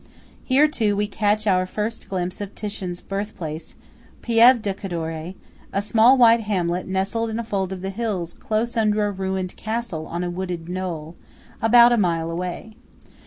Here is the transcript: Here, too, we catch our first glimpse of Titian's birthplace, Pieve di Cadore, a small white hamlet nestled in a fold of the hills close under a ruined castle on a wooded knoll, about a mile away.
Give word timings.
Here, 0.43 0.67
too, 0.67 0.95
we 0.95 1.05
catch 1.05 1.45
our 1.45 1.67
first 1.67 2.09
glimpse 2.09 2.41
of 2.41 2.55
Titian's 2.55 3.01
birthplace, 3.01 3.75
Pieve 4.23 4.59
di 4.59 4.73
Cadore, 4.73 5.35
a 5.71 5.79
small 5.79 6.17
white 6.17 6.39
hamlet 6.39 6.87
nestled 6.87 7.29
in 7.29 7.37
a 7.37 7.43
fold 7.43 7.71
of 7.71 7.81
the 7.83 7.91
hills 7.91 8.33
close 8.33 8.75
under 8.75 9.05
a 9.05 9.11
ruined 9.11 9.55
castle 9.57 10.07
on 10.07 10.23
a 10.23 10.31
wooded 10.31 10.67
knoll, 10.67 11.17
about 11.61 11.91
a 11.91 11.97
mile 11.97 12.31
away. 12.31 12.73